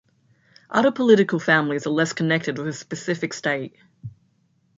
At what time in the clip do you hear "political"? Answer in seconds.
0.91-1.39